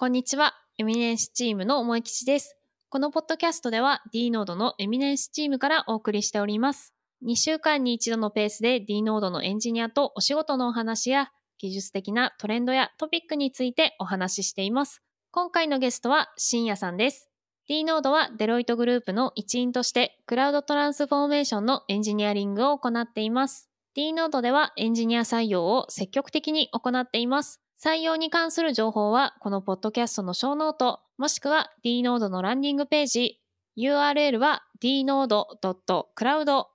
[0.00, 0.54] こんにちは。
[0.78, 2.56] エミネンスチームの萌吉です。
[2.88, 6.94] このポッドキャストでは D ノードのエミネンスチームからお送りしております。
[7.22, 11.28] 2週間に一度のペースで D ノードのエンジニアとお仕事のお話や
[11.58, 15.02] 技術的なトレンドやトピックについてお話ししています。
[15.32, 17.28] 今回のゲストはしんやさんです。
[17.68, 23.68] D ノードはデロイトグループの一員としてクラウドトランスフォーメーションのエンジニアリングを行っています。
[23.94, 27.60] D ノードではエンジニア採用を積極的に行っています。
[27.82, 33.40] 採用に関する情報はこのポッドキャストのショーノート、もしくは D ノードのランディングページ、
[33.78, 36.66] URL は dnode.cloud を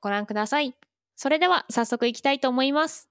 [0.00, 0.74] ご覧ください。
[1.14, 3.08] それでは早速いきたいと思います。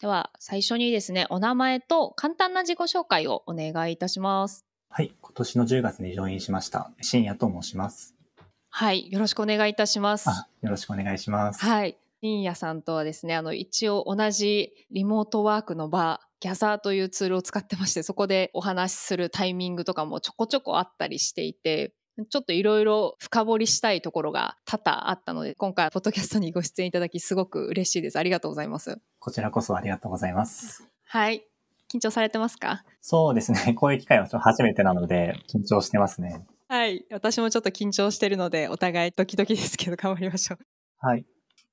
[0.00, 4.64] では最初にですね、お名前と簡単な自己紹介をお願いいたします。
[4.88, 5.12] はい。
[5.20, 6.92] 今年の10月にジョインしました。
[7.00, 8.14] 深夜と申します。
[8.70, 10.30] はい、よろしくお願いいたします。
[10.30, 11.64] あ、よろしくお願いします。
[11.64, 11.96] はい。
[12.20, 21.94] 深夜さんとはですね、あの、一応同じリモートワークの場、ギャザーというツールを使ってまして、そこでお話しするタイミングとかもちょこちょこあったりしていて、
[22.28, 28.18] ちょっといろいろ深掘りしたいところが多々あったので、今回、ポッドキャストにご出演いただき、すごく嬉しいです。
[28.18, 28.98] ありがとうございます。
[29.20, 30.86] こちらこそありがとうございます。
[31.06, 31.46] はい。
[31.90, 32.84] 緊張されてますか？
[33.00, 33.72] そうですね。
[33.80, 36.44] こういう機会はちょっと初めてなので、緊張してますね。
[36.68, 37.06] はい。
[37.10, 40.58] 私もちょっと緊張してるので、お互いドキドキですけど、頑張りましょう。
[40.98, 41.24] はい。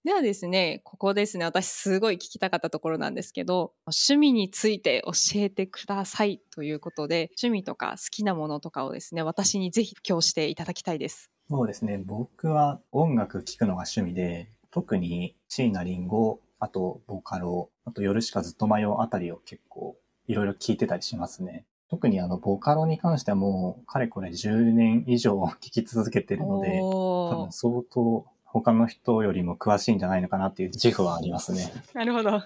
[0.03, 11.29] ではですね、ここですね、私すごい聞きたかったところなんですけど、趣味について教えてくださいということで、趣味とか好きなものとかをですね、私にぜひ今日していただきたいです。
[11.52, 11.99] そうですね。
[12.03, 21.66] 僕は音楽聴くのが趣味で、特に椎名林檎、あとボカロ、あと夜しかずっと迷うあたりを結構いろいろ聴いてたりしますね。
[21.91, 31.71] 特にあの、ボカロに関してはもう、かれこれ10年以上 聴き続けてるので、多分相当他の人よりも詳しいんじゃないのかなっていう自負はありますね。
[31.94, 32.41] なるほど。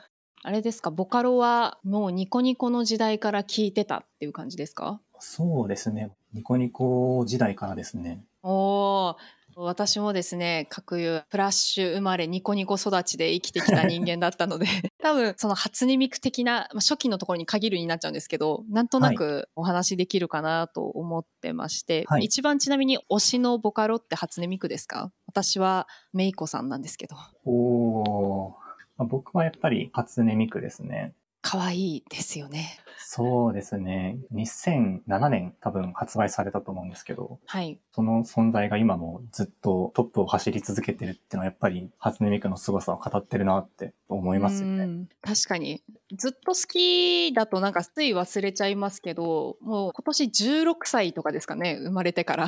[0.48, 5.02] あれですか、ボカロはもうニコニコの時代から聞いてたっていう感じですか？
[5.20, 6.12] そうですね。
[6.34, 8.24] ニコニコ時代からですね。
[8.44, 9.16] おー
[9.58, 14.66] 私もですね、各有プラッシュ生まれニコニコ育ちで生きてきた人間だったので、
[15.02, 22.26] 多分その初音ミク的な、まあ、初期のところに限るになっちゃうんですけど、なんとなくお話できるかなと思ってまして、はい。
[22.26, 25.12] 一番ちなみに推しのボカロって初音ミクですか？
[25.28, 28.54] 私はメイコさんなんですけど、おー。
[28.98, 31.14] まあ僕はやっぱり初音ミクですね。
[31.48, 32.80] 可愛いですよね。
[32.98, 34.18] そうですね。
[34.34, 37.80] 2007年多分発売されたと思うんですけど、はい。
[37.94, 44.86] その存在が今もずっとトップを走り続けてるっていうのはやっぱり初音ミクの凄さを語ってるなって思いますよね。
[44.86, 45.84] うん確かに。
[46.18, 52.48] ずっと好きだとなんかつい忘れちゃいますけど、もう今年16歳とかですかね、生まれてから。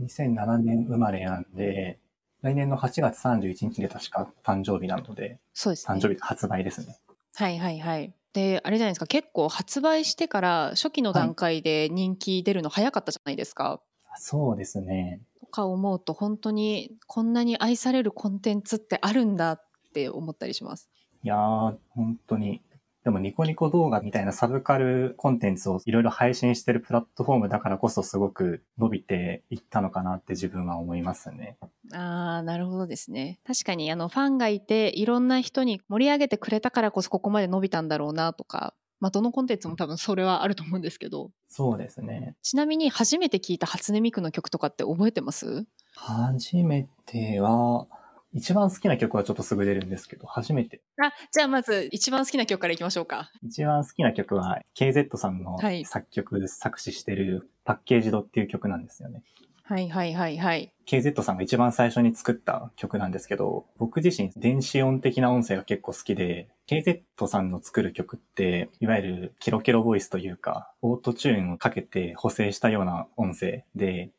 [0.00, 1.98] 2007年生まれなんで、
[2.42, 5.94] 来年の8月31日で確か誕生日なので、そうですね。
[5.96, 6.98] 誕生日発売ですね。
[7.36, 8.14] はいはいはい。
[8.34, 13.80] で、あれじゃないですか、結構発売してから初期の段階で人気出るの早かったじゃないですか。
[14.16, 15.20] そうですね。
[15.40, 19.64] とか思うと本当にこんなに愛されるコンテンツってあるんだっ
[19.94, 20.90] て思ったりします。
[21.22, 22.60] いやー、本当に。
[23.04, 31.58] でもニコニコ動画みたいなサブカルコンテンツをいろいろ配信してるプラットフォームだからこそすごく伸びていったのかなって自分は思いますね。
[31.92, 33.38] ああ、なるほどですね。
[33.46, 42.36] 確かにあのファンがいていろんな人に盛り上げてくれたからこそここまで伸びたんだろうなとか、まあどのコンテンツも多分それはあると思うんですけど、そうですね。
[42.42, 45.66] ちなみに初めて聞いた初音ミクの曲とかって覚えてます？
[45.94, 47.86] 初めては、
[48.34, 50.82] 一番好きな曲はちょっとすぐ出るんですけど、初めて。
[51.00, 53.30] あ、じゃあまず一番好きな曲からいきましょうか。
[53.42, 59.22] 一番好きな曲は KZ さんのはい作曲、作詞してるパッケージドっていう曲なんですよね。
[59.66, 60.74] はいはいはいはい。
[60.86, 74.10] KZ さんが一番最初に作った曲なんですけど、僕自身電子音的な音声が結構好きで、KZ さんの作る曲って、いわゆるキロキロボイスというか、オートチューンをかけて補正したような音声で、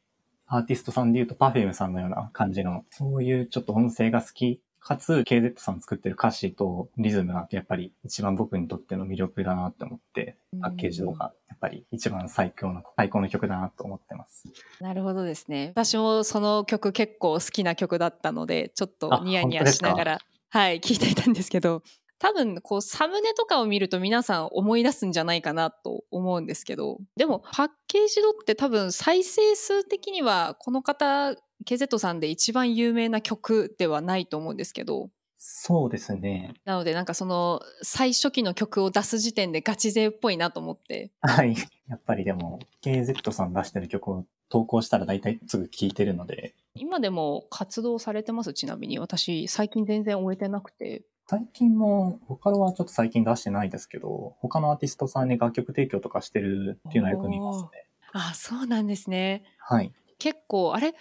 [0.47, 14.43] アーティストさんで言うと Perfume さんのような感じの、そういうちょっと音声が好き、かつ KZ さん作ってる歌詞とリズムがやっぱり一番僕にとっての魅力だなって思って、パッケージ動画やっぱり一番最強の、最高の曲だなと思ってます。
[14.79, 15.71] なるほどですね。
[15.73, 21.81] 私もその曲結構好きな曲だったので、ちょっとあニヤニヤしながら、はい、聞いていたんですけど、
[22.19, 31.35] 多分こうサムネとかを見ると皆さん思い出すんじゃないかなと思うんですけど、でもパッケージドって多分再生数的にはこの方、
[31.65, 36.53] KZ さんで一番有名な曲ではないと思うんですけど、そうですね。
[36.65, 41.55] なのでなんかその最初期の曲を出す時点でガチ勢っぽいなと思って、はい。
[41.87, 48.53] やっぱりでも、KZ さん出してる曲を投稿したら大体すぐ聴いてるので、今でも活動されてます？
[48.53, 48.97] ちなみに。
[48.97, 57.87] 私最近全然終えてなくて最近も、ボカロはちょっと最近出してないですけど、他のアーティストさんに楽曲提供とかしてるっていうのはよく見ますね。
[58.13, 59.43] あ、そうなんですね。
[59.57, 59.91] はい。
[60.19, 60.93] 結構、あれ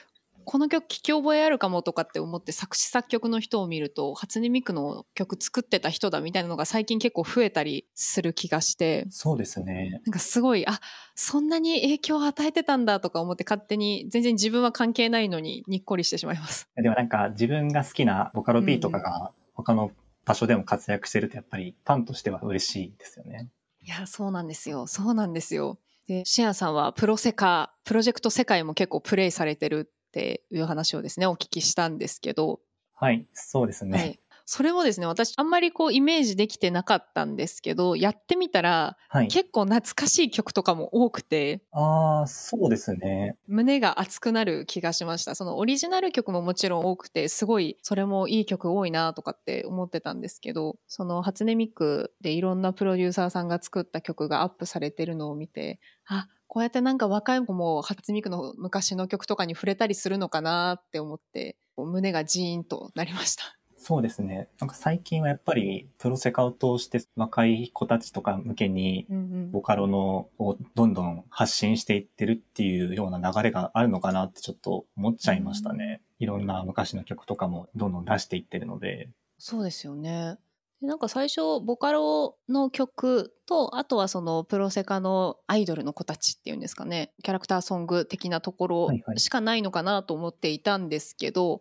[0.47, 10.03] この曲聞き覚えあるかもとかって思って作詞作曲の人を見ると初音ミクの曲作ってた人だみたいなのが最近結構増えたりする気がしてそうですね。
[10.05, 10.81] なんかすごいあ
[11.15, 16.69] そんなに影響を与えてたんだとか思って勝手に全然自分は関係ないのににっこりしてしまいます。
[16.77, 19.93] でもなんか自分が好きなボカロ B とかが他の
[20.25, 23.51] 場所でも活躍してるとやっぱりファンとしては嬉しいですよね。
[23.83, 25.79] いやそうなんですよそうなんですよ。
[26.07, 32.61] でシアさんはプロセカプロジェクト世界も結構プレイされてるっていう話をですねお聞きしたんですけど、
[32.95, 33.99] はい、そうですね。
[33.99, 41.63] はい、それもですね私あんまりこうイメージできてなかったんですけどやってみたら、はい、結構懐かしい曲とかも多くて。
[41.73, 43.37] ああそうですね。
[43.47, 45.35] 胸が熱くなる気がしました。
[45.35, 63.57] そのオリジナル曲ももちろん多くてすごいそれもいい曲多いなとかって思ってたんですけどその初音ミクでいろんなプロデューサーさんが作った曲がアップされてるのを見てあこうやってなんか若い子も初音ミクの昔の曲とかに触れたりするのかなって思って胸がジーンとなりました。
[63.87, 64.49] そうですね。
[64.61, 69.07] なんか最近はやっぱりプロセカを通して若い子たちとか向けに
[69.53, 76.01] ボカロのをどんどん発信していってるっていうような流れがあるのかなってちょっと思っちゃいましたね。
[76.19, 79.11] いろんな昔の曲とかもどんどん出していってるので。
[79.37, 80.39] そうですよね。
[80.81, 91.61] でなんか最初ボカロの曲とあとはそのプロセカのアイドルの子たちっていうんですかねキャラクターソング的なところしかないのかなと思っていたんですけど、はい、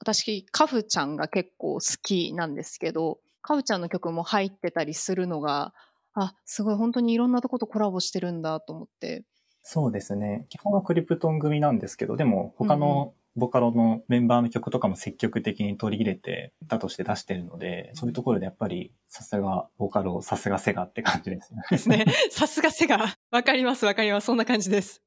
[0.00, 5.72] 私カフちゃんが結構好きなんですけどカフちゃんの曲も入ってたりするのが
[6.14, 9.24] あすごい本当にいろんなとことコラボしてるんだと思って
[9.62, 21.62] そうですね基本はクリプトン組なんですけどでも他のボカロのメンバーの曲とかも積極的に取り入れて歌として出してるので、そういうところでやっぱりさすがボカロ、さすがセガって感じですね。
[21.70, 22.04] ですね。
[22.30, 23.16] さすがセガ。
[23.30, 24.26] わかりますわかります。
[24.26, 25.02] そんな感じです。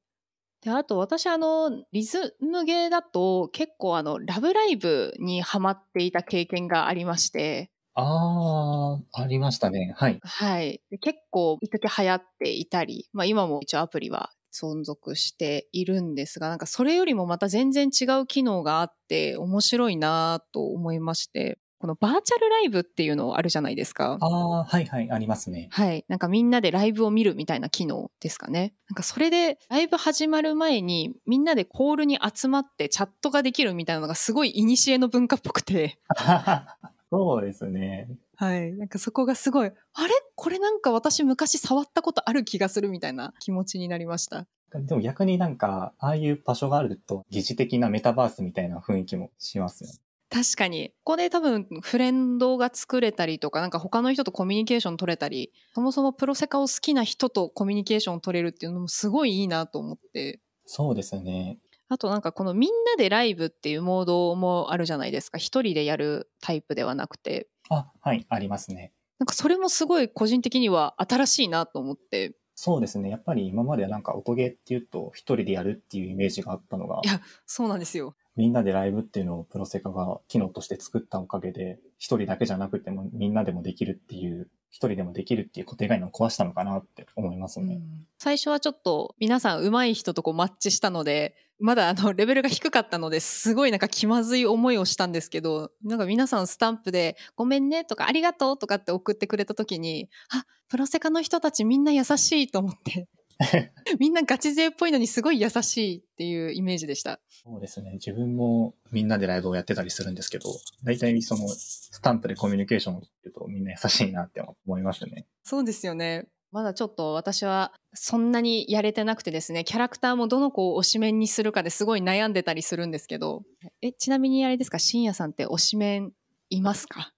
[0.62, 7.70] で、あと私あの、リズムゲーだと結構あの、ラブライブにハマっていた経験がありまして。
[7.94, 9.92] ああ、ありましたね。
[9.96, 10.22] はい。
[10.22, 10.80] はい。
[11.00, 24.16] 結構、一時流行っていたり、まあ今も一応アプリは存続しているんですが、なんかそれよりもまた全然違う機能があって面白いなと思いまして、このバーチャルライブっていうのあるじゃないですか。
[24.20, 25.66] ああ、はいはい、ありますね。
[25.72, 26.04] はい。
[26.06, 28.72] なんかみんなでライブを見るみたいな機能ですかね。
[28.88, 35.98] なんかそれでライブ始まる前にみんなでコールに集まってチャットができるみたいなのがすごい古の文化っぽくて。
[37.10, 38.08] そうですね。
[38.36, 38.72] はい。
[38.74, 40.14] なんかそこがすごい、あれ？
[40.36, 44.46] これなんか私昔触ったことある気がするみたいな気持ちになりました。
[44.72, 49.96] でも逆になんか、ああいう場所があると疑似的なメタバースみたいな雰囲気もしますよね。
[50.32, 50.94] 確かに。
[51.04, 60.40] ここで多分フレンドが作れたりとか、なんか他の人とコミュニケーション取れたり、そもそもプロセカを好きな人とコミュニケーション取れるっていうのもすごいいいなと思って。
[60.64, 61.58] そうですね。
[61.90, 65.36] あとなんかこのみんなでライブっていうモードもあるじゃないですか。
[65.36, 67.48] 一人でやるタイプではなくて。
[67.68, 68.94] あ、はい、ありますね。
[69.18, 72.34] なんかそれもすごい個人的には新しいなと思って。
[72.54, 73.10] そうですね。
[73.10, 78.14] やっぱり今まではなんか音ゲーっていうと一人でやるっていうイメージがあったのがい、や、そうなんですよ。
[78.36, 87.80] みんなでライブっていうのをプロセカが機能として作ったおかげで、一人だけじゃなくてもみんなでもできるっていう、一人でもできるっていう固定概念を壊したのかなって思いますね。
[88.18, 103.08] 最初はちょっと皆さん上手い人とこうマッチしたので、まだあのレベルが低かったのですごいなんか気まずい思いをしたんですけど、なんか皆さんスタンプでごめんねとかありがとうとかって送ってくれた時に、あ、プロセカの人たちみんな優しいと思って。
[103.98, 107.20] みんなガチ勢っぽいのにすごい優しいっていうイメージでした。
[107.44, 107.92] そうですね。
[107.94, 110.50] 自分もみんなでライブをやってたりするんですけど、
[110.84, 115.26] 大体そのスタンプでコミュニケーションをするとみんな優しいなって思いますね。
[115.42, 116.26] そうですよね。
[116.50, 123.42] まだちょっと私はそんなにやれてなくてですね、キャラクターもどの子を推しメンにするかですごい悩んでたりするんですけど、
[123.80, 126.12] え、ちなみにあれですか、深夜さんって推しメン
[126.50, 127.12] いますか？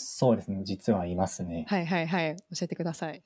[0.00, 0.60] そうですね。
[0.62, 1.64] 実はいますね。
[1.66, 2.36] はいはいはい。
[2.56, 3.20] 教えてください。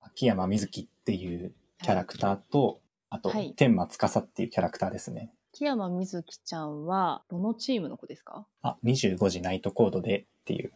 [0.00, 2.80] 秋山瑞希っていうキャラクターと、
[3.10, 5.32] あと、はい天馬司っていうキャラクターですね。
[5.52, 8.46] 木山みずきちゃんはどのチームの子ですか？
[8.62, 10.72] あ、25時ナイトコードでっていう。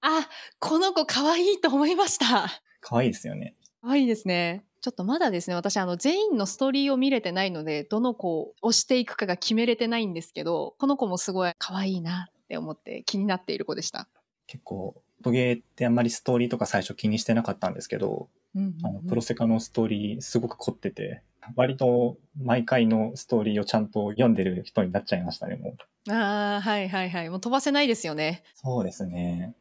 [0.00, 2.48] あ、この子可愛いと思いました。
[2.80, 3.54] 可愛いですよね。
[3.82, 4.64] 可愛いですね。
[4.80, 14.08] ちょっとまだですね、私あの全員のストーリーを見れてないので、どの子を推していくかが決めれてないんですけど、この子もすごい可愛いなって思って気になっている子でした。
[14.46, 21.22] 結構、トゲーってあんまりストーリーとか最初気にしてなかったんですけど、うんあの、プロセカのストーリーすごく凝ってて、
[21.56, 25.76] 割と毎回のストーリーをちゃんと読んでる人になっちゃいましたね、も
[26.08, 26.12] う。
[26.12, 27.30] ああ、はいはいはい。
[27.30, 28.42] もう飛ばせないですよね。
[28.54, 29.54] そうですね。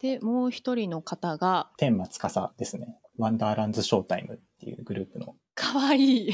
[0.00, 2.98] で、もう一人の方が、天馬司ですね。
[3.18, 5.34] ワンダーランズショータイムっていうグループの。
[5.54, 6.32] かわいい。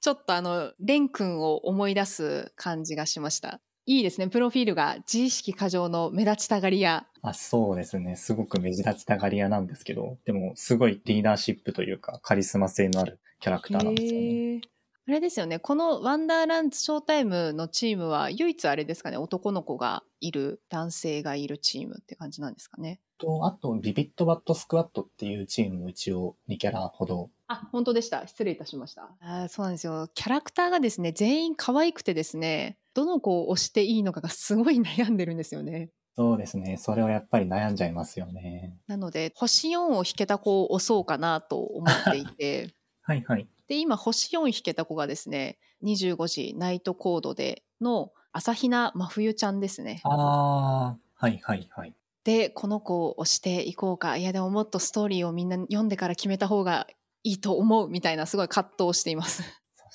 [0.00, 3.60] ちょっとあの、レン君を思い出す感じがしました。
[3.86, 4.28] いいですね。
[4.28, 7.06] プロフィールが自意識過剰の目立ちたがり屋。
[7.22, 8.16] あ、そうですね。
[8.16, 14.60] すごく目立ちたがり屋なんですけど、でもすごいリーダーシップというかカリスマ性のあるキャラクターなんですよね。
[15.06, 15.58] あれですよね。
[15.58, 19.18] このワンダーランズショータイムのチームは唯一あれですかね。
[19.18, 23.00] 男の子がいる、男性がいるチームって感じなんですかね。
[23.18, 27.30] と、あと、ビビットバットスクワットっていうチームも一応2キャラほど。
[27.48, 28.26] あ、本当でした。
[28.26, 29.14] 失礼いたしました。
[29.20, 30.08] あーそうなんですよ。
[30.14, 35.90] キャラクターがですね、全員可愛くてですね、どの子を推していいのかがすごい悩んでるんですよね。
[36.16, 36.76] そうですね。
[36.76, 38.76] それはやっぱり悩んじゃいますよね。
[38.86, 42.72] なので、星4を引けた子を押そうかなと思っていて、
[43.02, 43.48] はいはい。
[43.66, 50.00] で、今、星4引けた子がですね、25時ナイトコードでの朝比奈真冬ちゃんですね。
[50.04, 51.94] あー、はいはいはい。
[52.22, 54.16] で、この子を押していこうか。
[54.16, 56.86] いや、でももっとストーリーをみんな読んでから決めた方が
[57.24, 59.42] いいと思うみたいな、すごい葛藤しています。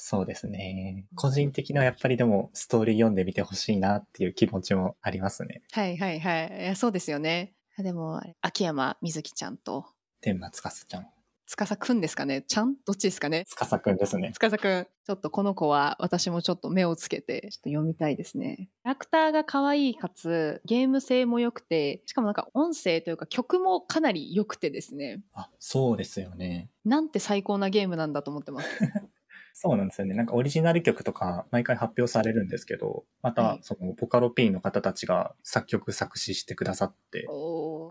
[0.02, 1.06] そうですね。
[1.14, 5.62] 個人的にはやっぱりでもストーリー読んでみてほしいなっていう気持ちもありますね。
[5.72, 6.76] はいはいはいいや。
[6.76, 7.54] そうですよね。
[7.78, 9.86] でも、秋山みずきちゃんと、
[10.22, 11.08] 天馬つかすちゃん。
[11.46, 12.76] 司くんですかねちゃん？
[12.86, 13.44] どっちですかね？
[13.48, 14.32] つかさくんですね。
[14.34, 14.88] 司くん。
[15.06, 18.56] ちょっとこの子は私もちょっと目をつけて、ちょっと読みたいですね。
[18.58, 25.22] キャラクターが可愛いかつ、ゲーム性も良くて、しかもなんか音声というか曲もかなり良くてですね。
[25.34, 26.70] あ、そうですよね。
[26.86, 28.68] なんて最高なゲームなんだと思ってます。
[29.54, 30.16] そうなんですよね。
[30.16, 37.28] なんかオリジナル曲とか毎回発表されるんですけど、まはいたそのボカロ P の方たちが作曲作詞してくださって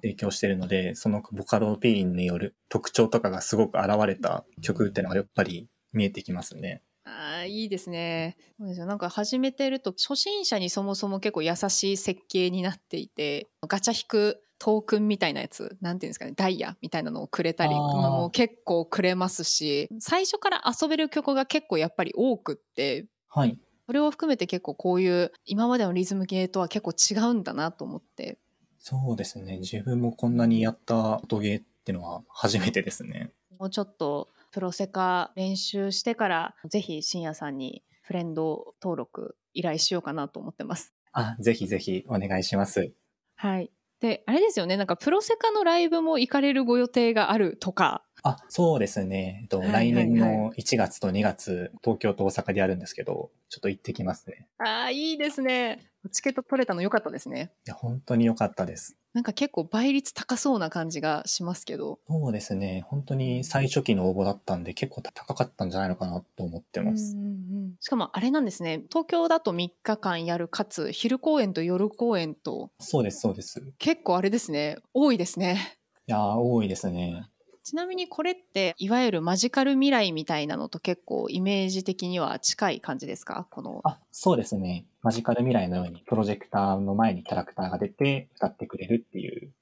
[0.03, 6.83] 提供してるので、そのボカロ P による特徴とかがすごく現れた曲っていうのがやっぱり見えてきますね。
[7.05, 8.37] ああ、いいですね。
[8.59, 8.87] そうですよ。
[8.87, 23.59] なんか始めてると、初心者にそもそも結構優しい設計になっていて、ガチャ引くトークンみたいなやつ、なんていうんですかね、ダイヤみたいなのをくれたり、もう結構くれますし、最初から遊べる曲が結構やっぱり多くって、はい。
[23.87, 28.39] それを含めて結構こういう今までのリズムゲーとは結構違うんだなと思って。
[28.79, 29.59] そうですね。
[29.59, 33.31] 自分もこんなにやった音ゲーっていうのは初めてですね。
[33.59, 40.93] もうちょっとプロセカ練習してから、ぜひ深夜さんにフレンド登録依頼しようかなと思ってます。
[41.13, 42.93] あ、ぜひぜひお願いします。
[43.37, 43.71] はい。
[44.01, 48.05] で、あれですよね、なんかプロセカのライブも行かれるご予定があるとか。
[48.29, 49.41] あ、そうですね。
[49.43, 54.47] えっと、はいはいはい来年の1月と2月、東京と大阪でやるんですけど、ちょっと行ってきますね。
[54.59, 55.91] ああ、いいですね。
[56.13, 57.53] チケット取れたの良かったですね。
[57.67, 58.99] いや、本当に良かったです。
[59.15, 62.01] なんか結構倍率高そうな感じがしますけど。
[62.07, 62.85] そうですね。
[62.87, 67.17] 本当に最初期の応募だったんで、結構高かったんじゃないのかなと思ってます。
[67.17, 67.39] うんうんうん
[67.81, 68.83] しかもあれなんですね。
[68.91, 73.61] 東京だと3日間やるかつ、昼公演と夜公演と、そうです、そうです。
[73.61, 74.79] い結構あれですね。
[74.93, 75.79] 多いですね。
[76.09, 77.29] やー、多いですね。
[77.69, 83.47] ちなみにこれって、いわゆるマジカル未来みたいなのと結構イメージ的には近い感じですか？
[83.51, 83.83] この。
[83.85, 84.87] あ、そうですね。
[85.03, 89.53] マジカル未来のように、プロジェクターの前にキャラクターが出て、歌ってくれるっていう。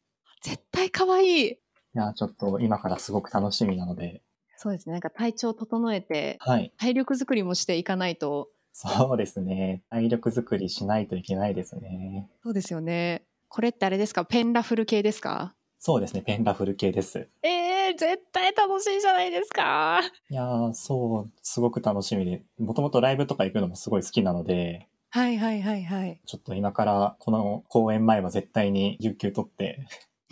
[0.41, 1.59] 絶対可愛いい
[1.95, 4.23] やー、ちょっと今からすごく楽しみなので、
[4.57, 4.93] そうですね。
[4.93, 6.73] なんか体調整えて、はい。
[6.79, 8.51] 体力作りもしていかないと。
[8.73, 9.83] そうですね。
[9.91, 12.31] 体力作りしないといけないですね。
[12.45, 13.25] そうですよね。
[13.49, 14.25] これってあれですか？
[14.25, 15.55] ペンラフル系ですか？
[15.79, 16.23] そうですね。
[16.23, 17.29] ペンラフル系です。
[17.43, 20.01] えー、絶対楽しいじゃないですか。
[20.31, 26.21] いやー、そう、すごく楽しみで、もともとライブとか行くのもすごい好きなので、はいはいはいはい。
[26.27, 29.87] ちょっと今からこの公演前は絶対に有給取って、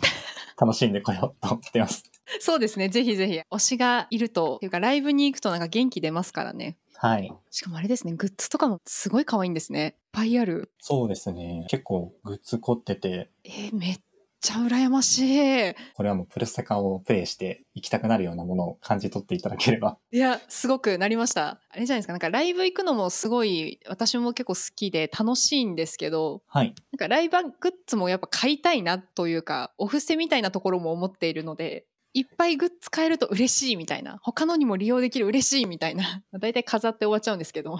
[0.59, 2.03] 楽しんでこようと思ってます。
[2.39, 2.89] そうですね。
[2.89, 3.39] ぜひぜひ。
[3.51, 6.77] 推しがいると、っていうかライブに行くとなんか元気出ますからね。
[6.97, 7.31] はい。
[7.51, 8.13] しかもあれですね。
[8.13, 9.85] グッズとかもすごい可愛いんですね。
[9.85, 10.71] いっぱいある。
[10.79, 11.65] そうですね。
[11.69, 13.99] 結構グッズ凝ってて、えー、めっ
[14.45, 15.73] ちゃ羨ましい。
[15.95, 19.97] これはもうプルセカをプレイして行きたくなるようなものを感じ取っていただければ。
[20.11, 21.59] いや、すごくなりました。
[21.69, 22.13] あれじゃないですか。
[22.13, 26.75] なんかライブ行くのもすごい、私も結構好きで楽しいんですけど、はい。
[26.91, 37.79] なんかライブグッズもやっぱ買いたいなというか、お布施みたいなところも思っているので、いっぱいグッズ買えると嬉しいみたいな、他のにも利用できる嬉しいみたいな、だいたい飾って終わっちゃうんですけど。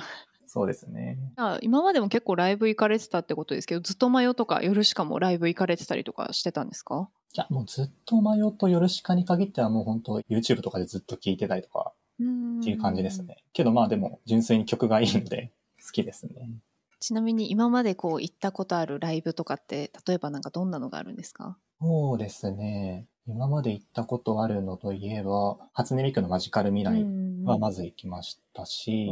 [0.56, 1.18] そうですね。
[1.36, 7.10] あ今までも結構ライブ行かれてたってことですけど、ずっとマヨとか夜しかもライブ行かれてたりとかしてたんですか？
[7.34, 13.24] いや、もうずっとマヨとヨルシカに限ってはもう本当 YouTube とかでずっと聴いてたりとかっっていう感じです。
[13.24, 13.44] ね。
[13.54, 15.52] けどまあでも純粋に曲がいいので
[15.86, 16.50] 好きですね。
[17.02, 21.58] ちなみに今までこう行ったことあるライブとかって、例えばなんかどんなのがあるんですか？
[21.82, 23.06] そうですね。
[23.28, 27.04] 今まで行ったことあるのといえば、初音ミクのマジカル未来
[27.46, 29.10] はまず行きましたし、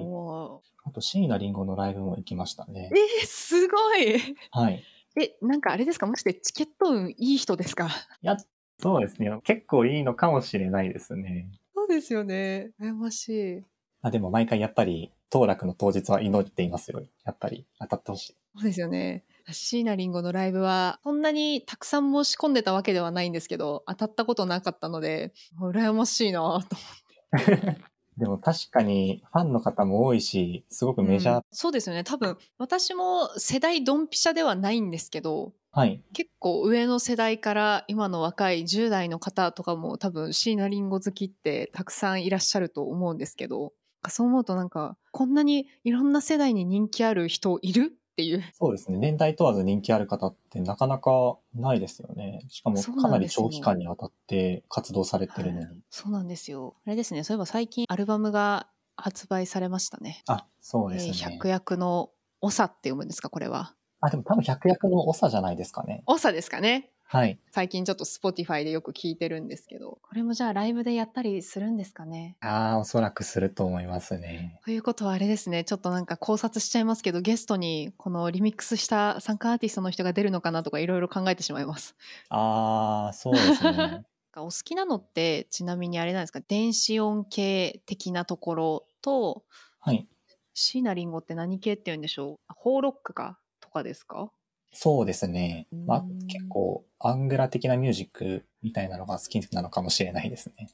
[0.86, 2.90] あと椎名林檎のライブも行きましたね。
[2.92, 4.84] えー、すごいはい。
[5.20, 6.08] え、なんかあれですか？
[6.08, 7.88] もしてチケット運いい人ですか？
[7.88, 7.90] い
[8.28, 8.38] や、
[8.80, 9.32] そうですね。
[9.44, 11.50] 結構いいのかもしれないですね。
[11.76, 12.72] そうですよね。
[12.82, 13.64] 羨ましい。
[14.02, 17.02] あでも毎回やっぱり、当落の当日は祈っていますよ。
[17.26, 18.36] やっぱり当たってほしい。
[18.56, 19.24] そうですよね。
[19.52, 27.78] 椎名林檎のライブは、そんなにたくさん申し込んでたわけではないんですけど、当たったことなかったので、羨ましいなと思って。
[28.18, 32.04] でも確かにファンの方も多いし、すごくメジャー、うんそうですよね。
[32.04, 36.04] 多分、私も世代ドンピシャではないんですけど、はい。
[36.14, 43.74] 結構上の世代から今の若い10代の方とかも多分椎名林檎好きってたくさんいらっしゃると思うんですけど、
[44.10, 48.44] そう思うとなんか、こんなにいろんな世代に人気ある人いるっていう。
[48.54, 49.00] そうですね。
[49.00, 52.42] 年代問わず人気ある方ってなかなかないですよね。
[52.48, 55.82] しかもかなり長期間にわたって活動されてるのに。
[55.90, 56.76] そうなんですよ。
[56.86, 57.24] あれですね。
[57.24, 60.22] そういえば最近アルバムが発売されましたね。
[60.28, 61.12] あ、そうえですね。
[61.14, 63.74] ー百役の長って読むんですかこれは。
[64.00, 66.04] あ、でも多分百役の長じゃないですかね。
[66.06, 67.38] 長ですかねはい。
[67.52, 70.00] 最近ちょっと Spotify でよく聞いてるんですけど。
[70.02, 72.38] これもじゃあライブでやったりするんですかね？
[72.42, 74.60] ああ、おそらくすると思いますね。
[74.66, 75.64] ということはあれですね。
[75.64, 81.96] ちょっとなんか考察しちゃいますけど、ゲストにこのリミックスした参加アーティストの人が出るのかなとかいろいろ考えてしまいます。
[82.30, 84.06] ああ、そうですね。
[84.36, 86.42] お好きなのってちなみにあれなんですか？
[86.48, 89.44] 電子音系的なところと
[89.80, 90.08] はい。
[90.56, 92.36] 椎名林檎って何系って言うんでしょう？
[92.48, 93.38] あホーロックか？
[93.60, 94.32] とかですか？
[94.74, 95.68] そうですね。
[95.86, 100.70] まあうん、結構、アングラ的なミュージックみたいなのが好きなのかもしれないですね。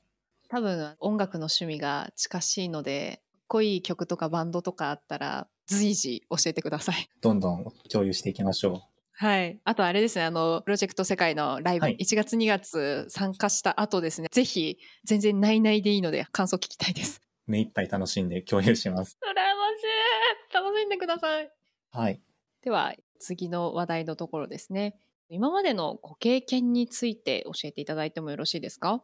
[0.50, 7.10] 多分音楽の趣味が近しいのでかっこいい曲とかバンドとかあったら随時教えてください。
[7.22, 9.60] どんどん共有していきましょはい。
[9.65, 17.20] あとあれですね、あの、プロジェクト世界のライブ、はい1月2月参加した後ですね、ぜひ、全然ないないでいいので感想聞きたいです。
[17.48, 17.51] う。
[17.51, 19.18] 目いっぱい楽しんで共有します。
[19.22, 19.84] 羨まし
[20.51, 21.51] い楽しんでください
[21.91, 22.22] はい。
[22.63, 24.97] では、次の話題のところですね。
[25.29, 29.03] 今までのご経験について教えていただいてもよろしいですか？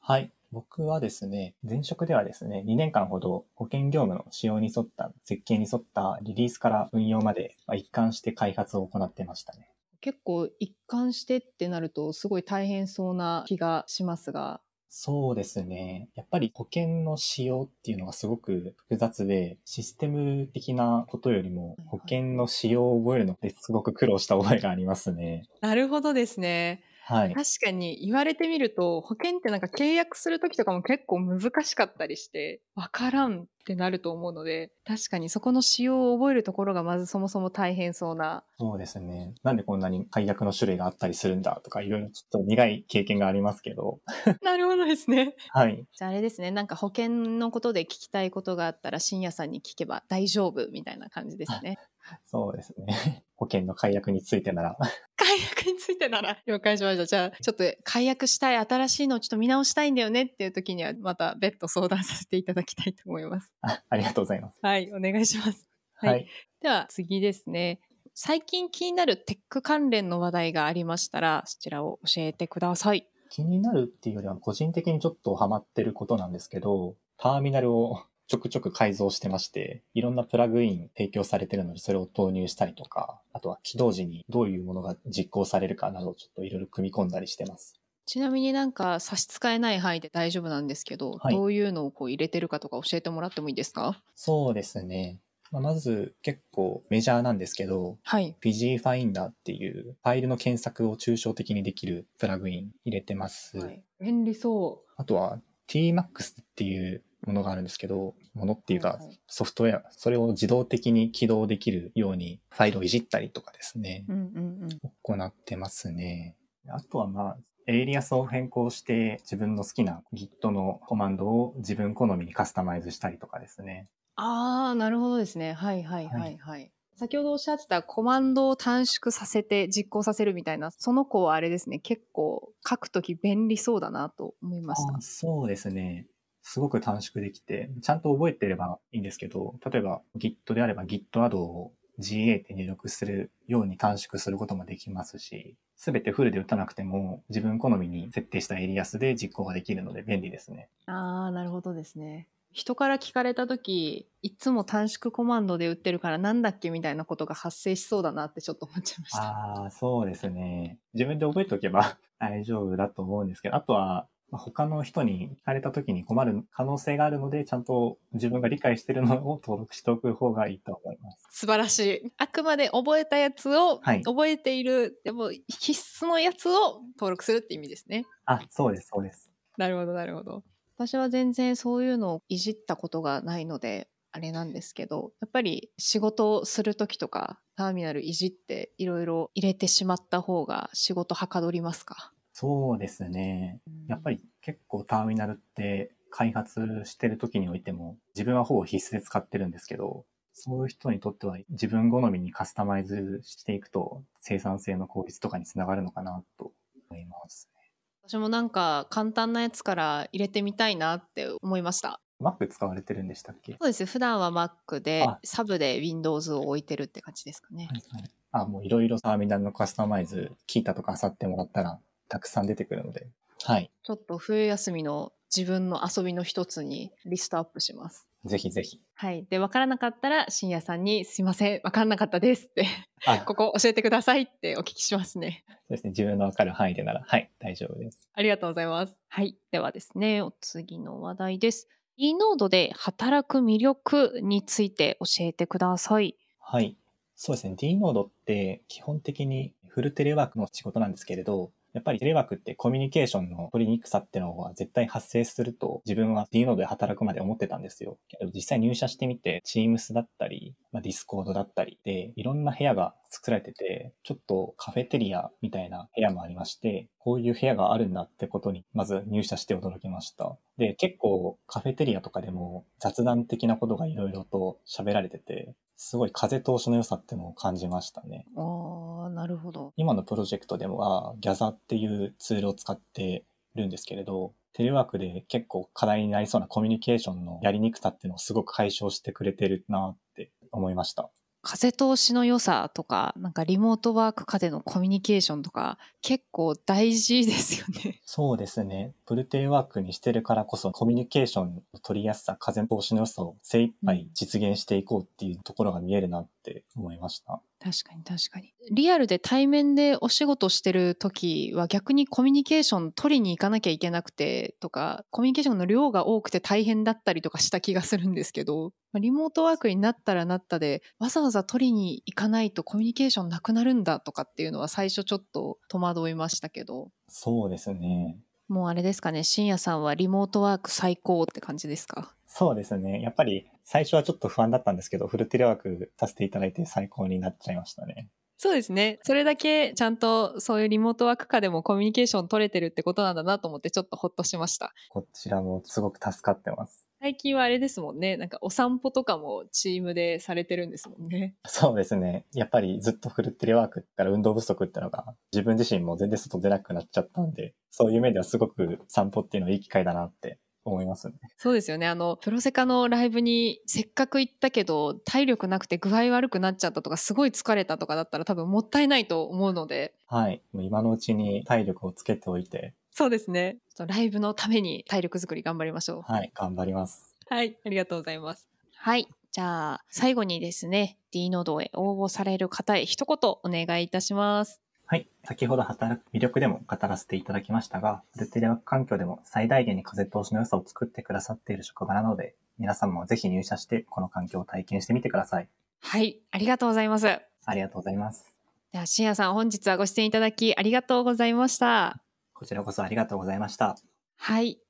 [0.00, 0.30] はい。
[0.52, 9.68] 僕はですね、前職ではですね、2年間ほど保険業務の仕様に沿った、設計に沿ったリリースから運用までまあ一貫して開発を行ってましたね。
[10.00, 16.08] 結構一貫してってなるとすごい大変そうな気がしますが、そうですね。
[16.14, 25.42] やっぱり保険の仕様っていうのがすごく複雑で、システム的なことよりも保険の仕様を覚えるのってすごく苦労した覚えがありますね。
[25.60, 26.82] なるほどですね。
[27.08, 27.34] はい。
[27.34, 39.34] 確かに言われてみると保険ってなんか契約する時とかも結構難しかったりしてわからんってなると思うので確かにそこの仕様を覚えるところがまずそもそも大変そうなそうですね。
[39.44, 44.00] なんでこんなに解約の種類があったりするんだとか、いろいろちょっと苦い経験がありますけど、
[44.42, 45.84] なるほどですねはい。
[45.92, 51.78] じゃああれですねなんか保険のことで聞きたいことがあったら深夜さんに聞けば大丈夫みたいな感じですね
[52.26, 53.24] そうですね。
[53.36, 54.78] 保険の解約についてなら、
[55.16, 64.58] 解約についてなら了解しましたじゃあちょっと解約したい新しいのをちょっと見直したいんだよねっていう時にはまた別途相談させていただきたいと思いますあありがとうございます。
[64.62, 66.10] はいお願いしますはい。
[66.10, 66.28] はい
[66.60, 67.80] では次ですね。
[68.14, 73.06] 最近気になるテック関連の話題がありましたら、そちらを教えてください。
[73.28, 87.80] 気になるっていうよりは、個人的にちょっとハマってることなんですけど、ターミナルをちょくちょく改造してまして、いろんなプラグイン提供されてるので、それを投入したりとか、あとは起動時にどういうものが実行されるかなど、ちょっといろいろ組み込んだりしてます。
[88.04, 94.00] ちなみになんか差し支えない範囲で大丈夫なんですけど、はいどういうのをこう入れてるかとか教えてもらってもいいですか？
[94.14, 95.18] そうですね。
[95.50, 98.36] まあまず結構メジャーなんですけど、はい。
[98.40, 103.58] Fuzzy Finder っていうファイルの検索を抽象的にできるプラグイン入れてます。
[103.58, 114.68] はい、便利そあとは tmux っていうものがあるんですけど、ものっていうかはいはいソフトウェア、それを自動的に起動できるようにファイルをいじったりとかですねう。、うんうんうん。
[115.02, 116.36] 行ってますね。
[116.68, 117.36] あとはまあ、
[117.66, 123.88] エイリアスを変更して自分の好きな Git のコマンドを自分好みにカスタマイズしたりとかですね。
[124.14, 125.52] ああ、なるほどですね。
[125.52, 126.72] はいはいはいはい。
[126.96, 135.00] 先ほどおっしゃってたコマンドを短縮させて実行させるみたいな、その子はあれですね、結構書くとき便利そうだなと思いましたあ。
[135.02, 136.06] そうですね。
[136.48, 150.68] すごく短縮できて、ちゃんと覚えてればいいんですけど、例えば Git であれば Git アドを GA って入力するように短縮することもできますし、すべてフルで打たなくても自分好みに設定したエリアスで実行ができるので便利ですね。
[150.86, 152.28] ああ、なるほどですね。
[152.52, 159.22] 人から聞かれたとき、いつも短縮コマンドで打ってるからなんだっけみたいなことが発生しそうだなってちょっと思っちゃいました。
[159.22, 160.78] ああ、そうですね。
[160.94, 171.18] 自分で覚えておけば 大丈夫だと思うんですけど、あとはまあ、他の人に聞かれた時に困る可能性があるので、ちゃんと自分が理解してるのを登録しておく方がいいと思います。
[171.30, 172.12] 素晴らしい。
[172.16, 178.04] あくまで覚えたやつを、はい覚えている、でも必須のやつを登録するって意味ですね。
[178.24, 179.32] あ、そうです、そうです。
[179.56, 180.44] なるほど、なるほど。
[180.76, 192.12] 私は全然そういうのをいじったことがないので、あれなんですけど、やっぱり仕事をするときとか、ターミナルいじっていろいろ入れてしまった方が仕事はかどりますか？
[192.38, 193.60] そうですね。
[193.88, 206.52] やっぱり結構ターミナルって開発してる時においても自分はほぼ必須で使ってるんですけど、そういう人にとっては自分好みにカスタマイズしていくと生産性の効率とかにつながるのかなと
[206.90, 207.70] 思いますね。
[208.06, 212.02] 私もなんか簡単なやつから入れてみたいなって思いました。
[212.20, 213.52] Mac 使われてるんでしたっけ？
[213.52, 213.86] そうです。
[213.86, 217.68] 普段は Mac であ、サブで Windows を置いてるって感じですかね。
[217.70, 223.08] はいはいあ、もういろいろターミナルのカスタマイズ聞いたとか漁ってもらったらたくさん出てくるので。
[223.44, 223.70] はい。
[223.82, 228.06] ちょっと冬休みの自分の遊びの一つにリストアップします。
[228.24, 228.80] ぜひぜひ。
[228.94, 229.24] はい。
[229.28, 232.66] で、わからなかったら、深夜さんに、すいません、わからなかったですって、
[233.06, 235.44] あ、 ここ教えてくださいってお聞きしますね。
[235.48, 235.90] そうですね。
[235.90, 238.08] 自分のわかる範囲でなら、はい、大丈夫です。
[238.12, 239.00] ありがとうございます。
[239.08, 239.36] はい。
[239.50, 241.68] ではですね、お次の話題です。
[241.96, 246.16] e ノードで働く魅力について教えてください。
[246.40, 246.76] はい。
[247.14, 247.54] そうですね。
[247.56, 257.98] D ノードって基本的にフルテレワークの仕事なんですけれど、やっぱりテレワークってコミュニケーションの取りにくさってのは絶対発生すると自分はっていうので働くまで思ってたんですよ。
[258.34, 270.36] 実際入社してみて Teams だったり、まあ、Discord だったりでいろんな部屋が作られてて、ちょっとカフェテリアみたいな部屋もありまして、こういう部屋があるんだってことにまず入社して驚きました。
[270.58, 278.26] で、結構カフェテリアとかでも雑談的なことがいろいろと喋られてて、すごい風通しの良さってのを感じましたね。
[278.36, 279.72] あー、なるほど。
[279.76, 291.08] 今のプロジェクトでは、ギャザっていうツールを使ってるんですけれど、テレワークで結構課題になりそうなコミュニケーションのやりにくさっていうのをすごく解消してくれてるなって思いました。
[291.46, 298.00] 風通しの良さとか、なんかリモートワーク下でのコミュニケーションとか、結構大事ですよね。
[298.04, 298.94] そうですね。
[299.06, 307.40] フルテレワークにしてるからこそコミュニケーションの取りやすさ、風通しの良さを精一杯実現していこうっていうところが見えるなって思いました。
[307.66, 308.52] 確かに確かに。
[308.70, 328.20] リアルで対面でお仕事してる時は逆にコミュニケーション取りに行かなきゃいけなくてとか、コミュニケーションの量が多くて大変だったりとかした気がするんですけど、まあリモートワークになったらなったで、わざわざ取りに行かないとコミュニケーションなくなるんだとかっていうのは最初ちょっと戸惑いましたけど、そうですね。
[328.48, 332.14] もうあれですかね、深夜さんはリモートワーク最高って感じですか？
[332.38, 333.00] そうですね。
[333.00, 338.10] やっぱり最初はちょっと不安だったんですけど、フルテレワークさせていただいて最高になっちゃいましたね。
[338.36, 338.98] そうですね。
[339.04, 344.74] それだけちゃんとそういうリモートワーク下でもコミュニケーション取れてるってことなんだなと思ってちょっとほっとしました。
[344.90, 346.86] こちらもすごく助かってます。
[347.00, 348.18] 最近はあれですもんね。
[348.18, 351.36] なんかお散歩とかもチームでされてるんですもんね。
[351.46, 352.26] そうですね。
[352.34, 360.38] やっぱりずっとフルテレワークから運動不足ってのが自分自身も全然外出なくなっちゃったんで、そういう面ではすごく散歩っていうのはいい機会だなって
[360.70, 361.14] 思いますね。
[361.38, 361.86] そうですよね。
[361.86, 369.94] あの、プロセカのライブにせっかく行ったけど体力なくて具合悪くなっちゃったとかすごい疲れたとかだったら多分もったいないと思うので。
[370.06, 370.42] はい。
[370.52, 373.58] もう今のうちに体力をつけておいて、そうですね。
[373.86, 376.02] ライブのために体力作り頑張りましょう。
[376.10, 376.32] はい。
[376.34, 377.14] 頑張ります。
[377.28, 378.48] はい、ありがとうございます。
[378.74, 379.06] はい。
[379.32, 384.62] じゃあ、最後にですね、D ノードへ応募される方へ一言お願いいたします。
[384.88, 385.08] はい。
[385.24, 395.48] 先ほど働く魅力でも語らせていただきましたが、フルテレワーク環境でも最大限に風通しの良さを作ってくださっている職場なので、皆さんもぜひ入社してこの環境を体験してみてください。
[395.82, 397.08] はい、ありがとうございます。
[397.08, 398.32] ありがとうございます。
[398.72, 402.00] では、しんやさん、本日はご出演いただきありがとうございました。
[402.32, 403.76] こちらこそありがとうございました。
[404.18, 404.60] はい。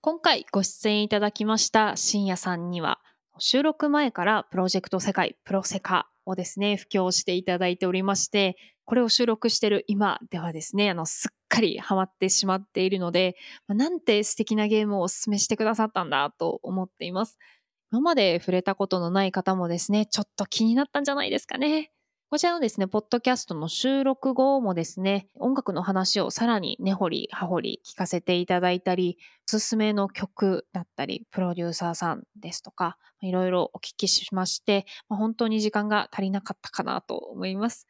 [0.00, 3.00] 今回ご出演いただきました深夜さんには、
[3.38, 17.38] 収録前からプロジェクト世界プロセカをですね、布教していただいておりまして、これを収録している今ではですね、あの、すっかりハマってしまっているので、まあなんて素敵なゲームをお勧めしてくださったんだと思っています。
[17.92, 21.90] 今まで触れたことのない方もですね、ちょっと気になったんじゃないですかね。
[22.34, 37.86] こちらのですね、ポッドキャストの収録後もですね、音楽の話をさらに根掘り葉掘り聞かせていただいたり、おすすめの曲だったり、プロデューサーさんですとか、いろいろお聞きしまして、本当に時間が足りなかったかなと思います。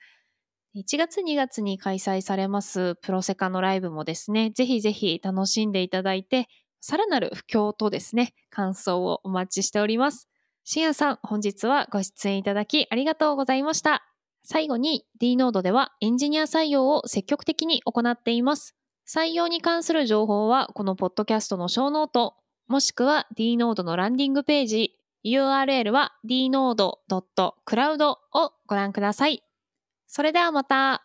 [0.77, 6.49] 1月2月に開催されますプロセカのライブもですね、ぜひぜひ楽しんでいただいて、
[6.83, 10.29] さらなる布教とですね、感想をお待ちしております。
[10.65, 14.05] しんやさん、本日はご出演いただきありがとうございました。
[14.45, 18.77] 最後に D ノードではエンジニア採用を積極的に行っています。
[19.09, 22.35] 採用に関する情報はこのポッドキャストのショーノート、
[22.69, 29.43] もしくは d ノードのランディングページ、URL は dnode.cloud をご覧ください。
[30.07, 31.04] それではまた。